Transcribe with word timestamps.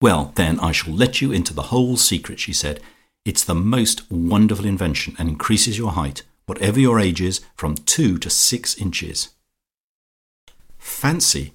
"Well, 0.00 0.32
then 0.34 0.60
I 0.60 0.72
shall 0.72 0.94
let 0.94 1.20
you 1.20 1.32
into 1.32 1.54
the 1.54 1.70
whole 1.72 1.96
secret," 1.96 2.38
she 2.40 2.52
said. 2.52 2.80
"It's 3.24 3.44
the 3.44 3.54
most 3.54 4.10
wonderful 4.10 4.66
invention, 4.66 5.16
and 5.18 5.28
increases 5.28 5.78
your 5.78 5.92
height, 5.92 6.22
whatever 6.46 6.78
your 6.78 7.00
age 7.00 7.20
is, 7.20 7.40
from 7.56 7.74
two 7.74 8.18
to 8.18 8.30
six 8.30 8.74
inches. 8.76 9.30
Fancy! 10.78 11.52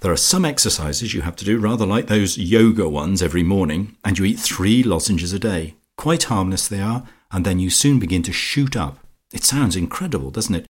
There 0.00 0.12
are 0.12 0.16
some 0.16 0.46
exercises 0.46 1.12
you 1.12 1.20
have 1.20 1.36
to 1.36 1.44
do 1.44 1.58
rather 1.58 1.84
like 1.84 2.06
those 2.06 2.38
Yoga 2.38 2.88
ones 2.88 3.20
every 3.20 3.42
morning, 3.42 3.96
and 4.02 4.18
you 4.18 4.24
eat 4.24 4.38
three 4.38 4.82
lozenges 4.82 5.34
a 5.34 5.38
day. 5.38 5.74
Quite 5.98 6.24
harmless 6.24 6.66
they 6.66 6.80
are, 6.80 7.06
and 7.30 7.44
then 7.44 7.58
you 7.58 7.68
soon 7.68 7.98
begin 7.98 8.22
to 8.22 8.32
shoot 8.32 8.74
up. 8.74 9.04
It 9.32 9.44
sounds 9.44 9.76
incredible, 9.76 10.30
doesn't 10.30 10.54
it? 10.54 10.66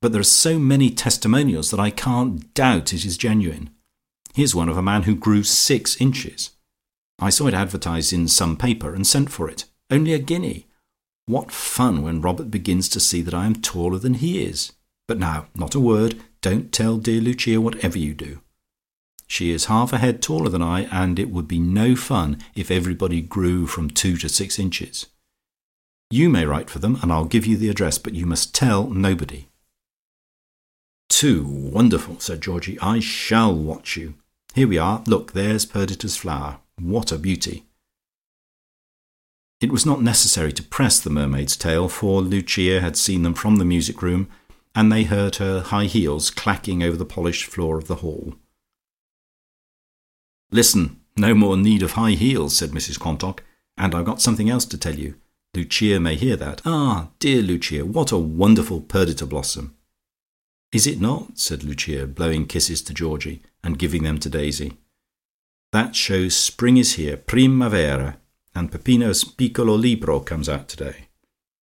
But 0.00 0.12
there 0.12 0.20
are 0.20 0.24
so 0.24 0.58
many 0.58 0.90
testimonials 0.90 1.70
that 1.70 1.80
I 1.80 1.90
can't 1.90 2.54
doubt 2.54 2.92
it 2.92 3.04
is 3.04 3.18
genuine. 3.18 3.70
Here's 4.34 4.54
one 4.54 4.68
of 4.68 4.76
a 4.76 4.82
man 4.82 5.02
who 5.02 5.14
grew 5.14 5.42
six 5.42 6.00
inches. 6.00 6.50
I 7.18 7.30
saw 7.30 7.46
it 7.46 7.54
advertised 7.54 8.12
in 8.12 8.28
some 8.28 8.56
paper, 8.56 8.94
and 8.94 9.06
sent 9.06 9.30
for 9.30 9.48
it. 9.48 9.64
Only 9.90 10.12
a 10.12 10.18
guinea. 10.18 10.66
What 11.26 11.52
fun 11.52 12.02
when 12.02 12.20
Robert 12.20 12.50
begins 12.50 12.88
to 12.90 13.00
see 13.00 13.22
that 13.22 13.34
I 13.34 13.46
am 13.46 13.56
taller 13.56 13.98
than 13.98 14.14
he 14.14 14.42
is! 14.42 14.72
But 15.06 15.18
now, 15.18 15.48
not 15.54 15.74
a 15.74 15.80
word. 15.80 16.20
Don't 16.40 16.72
tell 16.72 16.96
dear 16.96 17.20
Lucia 17.20 17.60
whatever 17.60 17.98
you 17.98 18.14
do. 18.14 18.40
She 19.26 19.50
is 19.50 19.66
half 19.66 19.92
a 19.92 19.98
head 19.98 20.22
taller 20.22 20.48
than 20.48 20.62
I, 20.62 20.82
and 20.84 21.18
it 21.18 21.30
would 21.30 21.46
be 21.46 21.60
no 21.60 21.94
fun 21.94 22.38
if 22.54 22.70
everybody 22.70 23.20
grew 23.20 23.66
from 23.66 23.90
two 23.90 24.16
to 24.16 24.28
six 24.28 24.58
inches. 24.58 25.06
You 26.10 26.28
may 26.28 26.44
write 26.44 26.70
for 26.70 26.80
them, 26.80 26.98
and 27.02 27.12
I'll 27.12 27.26
give 27.26 27.46
you 27.46 27.56
the 27.56 27.68
address, 27.68 27.98
but 27.98 28.14
you 28.14 28.26
must 28.26 28.54
tell 28.54 28.88
nobody. 28.90 29.46
"Too 31.08 31.44
wonderful," 31.44 32.18
said 32.18 32.40
Georgie. 32.40 32.78
"I 32.80 32.98
shall 32.98 33.54
watch 33.54 33.96
you. 33.96 34.14
Here 34.54 34.66
we 34.66 34.78
are. 34.78 35.02
Look, 35.06 35.32
there's 35.32 35.64
Perdita's 35.64 36.16
flower. 36.16 36.60
What 36.76 37.12
a 37.12 37.18
beauty!" 37.18 37.66
It 39.60 39.70
was 39.70 39.84
not 39.84 40.02
necessary 40.02 40.52
to 40.54 40.62
press 40.62 40.98
the 40.98 41.10
mermaid's 41.10 41.56
tail, 41.56 41.88
for 41.88 42.22
Lucia 42.22 42.80
had 42.80 42.96
seen 42.96 43.22
them 43.22 43.34
from 43.34 43.56
the 43.56 43.64
music 43.64 44.00
room, 44.00 44.28
and 44.74 44.90
they 44.90 45.04
heard 45.04 45.36
her 45.36 45.60
high 45.60 45.84
heels 45.84 46.30
clacking 46.30 46.82
over 46.82 46.96
the 46.96 47.04
polished 47.04 47.44
floor 47.44 47.76
of 47.76 47.86
the 47.86 47.96
hall. 47.96 48.34
"Listen, 50.50 51.00
no 51.16 51.34
more 51.34 51.56
need 51.56 51.82
of 51.82 51.92
high 51.92 52.12
heels," 52.12 52.56
said 52.56 52.70
Mrs 52.70 52.98
Quantock, 52.98 53.42
"and 53.76 53.94
I've 53.94 54.06
got 54.06 54.22
something 54.22 54.48
else 54.48 54.64
to 54.66 54.78
tell 54.78 54.98
you. 54.98 55.16
Lucia 55.54 56.00
may 56.00 56.16
hear 56.16 56.36
that. 56.36 56.62
Ah, 56.64 57.10
dear 57.18 57.42
Lucia, 57.42 57.84
what 57.84 58.12
a 58.12 58.18
wonderful 58.18 58.80
Perdita 58.80 59.26
blossom!" 59.26 59.76
"Is 60.72 60.86
it 60.86 61.00
not?" 61.00 61.38
said 61.38 61.62
Lucia, 61.62 62.06
blowing 62.06 62.46
kisses 62.46 62.80
to 62.82 62.94
Georgie, 62.94 63.42
and 63.62 63.78
giving 63.78 64.02
them 64.02 64.18
to 64.18 64.30
Daisy. 64.30 64.78
"That 65.72 65.94
shows 65.94 66.36
spring 66.36 66.76
is 66.76 66.94
here, 66.94 67.16
primavera, 67.16 68.18
and 68.54 68.72
Peppino's 68.72 69.22
piccolo 69.24 69.74
libro 69.74 70.20
comes 70.20 70.48
out 70.48 70.68
today. 70.68 71.08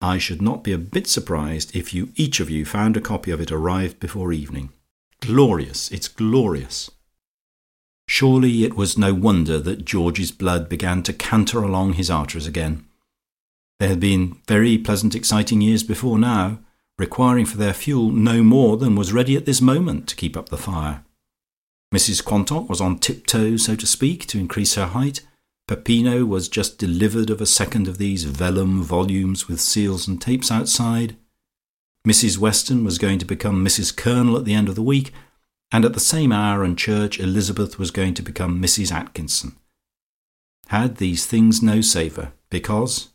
I 0.01 0.17
should 0.17 0.41
not 0.41 0.63
be 0.63 0.71
a 0.71 0.77
bit 0.77 1.07
surprised 1.07 1.75
if 1.75 1.93
you 1.93 2.11
each 2.15 2.39
of 2.39 2.49
you 2.49 2.65
found 2.65 2.97
a 2.97 3.01
copy 3.01 3.31
of 3.31 3.41
it 3.41 3.51
arrived 3.51 3.99
before 3.99 4.33
evening. 4.33 4.69
Glorious! 5.21 5.89
It's 5.91 6.07
glorious!" 6.07 6.91
Surely 8.07 8.63
it 8.63 8.75
was 8.75 8.97
no 8.97 9.13
wonder 9.13 9.59
that 9.59 9.85
George's 9.85 10.31
blood 10.31 10.69
began 10.69 11.01
to 11.03 11.13
canter 11.13 11.63
along 11.63 11.93
his 11.93 12.11
arteries 12.11 12.45
again. 12.45 12.85
There 13.79 13.89
had 13.89 13.99
been 13.99 14.37
very 14.47 14.77
pleasant 14.77 15.15
exciting 15.15 15.61
years 15.61 15.81
before 15.81 16.19
now, 16.19 16.59
requiring 16.99 17.45
for 17.45 17.57
their 17.57 17.73
fuel 17.73 18.11
no 18.11 18.43
more 18.43 18.77
than 18.77 18.95
was 18.95 19.11
ready 19.11 19.35
at 19.35 19.45
this 19.45 19.61
moment 19.61 20.07
to 20.09 20.15
keep 20.15 20.37
up 20.37 20.49
the 20.49 20.57
fire. 20.57 21.03
Mrs 21.93 22.23
Quantock 22.23 22.69
was 22.69 22.81
on 22.81 22.99
tiptoe, 22.99 23.57
so 23.57 23.75
to 23.75 23.85
speak, 23.85 24.25
to 24.27 24.39
increase 24.39 24.75
her 24.75 24.87
height. 24.87 25.21
Peppino 25.67 26.25
was 26.25 26.47
just 26.49 26.77
delivered 26.77 27.29
of 27.29 27.41
a 27.41 27.45
second 27.45 27.87
of 27.87 27.97
these 27.97 28.25
vellum 28.25 28.83
volumes 28.83 29.47
with 29.47 29.59
seals 29.59 30.07
and 30.07 30.21
tapes 30.21 30.51
outside. 30.51 31.15
Mrs 32.05 32.37
Weston 32.37 32.83
was 32.83 32.99
going 32.99 33.17
to 33.19 33.25
become 33.25 33.65
Mrs 33.65 33.95
Colonel 33.95 34.37
at 34.37 34.45
the 34.45 34.53
end 34.53 34.69
of 34.69 34.75
the 34.75 34.83
week, 34.83 35.11
and 35.71 35.83
at 35.83 35.93
the 35.93 35.99
same 35.99 36.31
hour 36.31 36.63
and 36.63 36.77
church 36.77 37.19
Elizabeth 37.19 37.79
was 37.79 37.89
going 37.89 38.13
to 38.13 38.21
become 38.21 38.61
Mrs 38.61 38.91
Atkinson. 38.91 39.55
Had 40.67 40.97
these 40.97 41.25
things 41.25 41.63
no 41.63 41.81
savour, 41.81 42.33
because 42.49 43.09